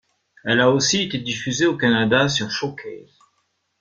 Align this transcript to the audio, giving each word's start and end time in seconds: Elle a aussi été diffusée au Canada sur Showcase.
Elle 0.43 0.61
a 0.61 0.71
aussi 0.71 1.03
été 1.03 1.19
diffusée 1.19 1.67
au 1.67 1.77
Canada 1.77 2.27
sur 2.27 2.49
Showcase. 2.49 3.19